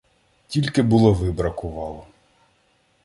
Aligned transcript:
Тільки 0.47 0.81
булави 0.83 1.31
бракувало. 1.31 2.05